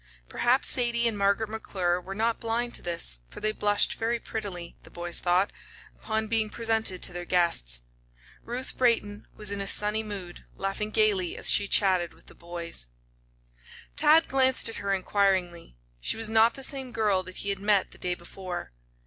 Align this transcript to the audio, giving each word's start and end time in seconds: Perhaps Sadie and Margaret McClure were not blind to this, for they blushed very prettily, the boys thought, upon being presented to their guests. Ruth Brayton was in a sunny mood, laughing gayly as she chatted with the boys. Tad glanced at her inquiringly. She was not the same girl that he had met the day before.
Perhaps 0.27 0.67
Sadie 0.67 1.07
and 1.07 1.15
Margaret 1.15 1.47
McClure 1.47 2.01
were 2.01 2.15
not 2.15 2.39
blind 2.39 2.73
to 2.73 2.81
this, 2.81 3.19
for 3.29 3.39
they 3.39 3.51
blushed 3.51 3.93
very 3.99 4.17
prettily, 4.17 4.75
the 4.81 4.89
boys 4.89 5.19
thought, 5.19 5.51
upon 5.95 6.25
being 6.25 6.49
presented 6.49 7.03
to 7.03 7.13
their 7.13 7.23
guests. 7.23 7.83
Ruth 8.43 8.75
Brayton 8.75 9.27
was 9.35 9.51
in 9.51 9.61
a 9.61 9.67
sunny 9.67 10.01
mood, 10.01 10.43
laughing 10.55 10.89
gayly 10.89 11.37
as 11.37 11.51
she 11.51 11.67
chatted 11.67 12.15
with 12.15 12.25
the 12.25 12.33
boys. 12.33 12.87
Tad 13.95 14.27
glanced 14.27 14.67
at 14.69 14.77
her 14.77 14.91
inquiringly. 14.91 15.77
She 15.99 16.17
was 16.17 16.29
not 16.29 16.55
the 16.55 16.63
same 16.63 16.91
girl 16.91 17.21
that 17.21 17.35
he 17.35 17.49
had 17.49 17.59
met 17.59 17.91
the 17.91 17.99
day 17.99 18.15
before. 18.15 18.71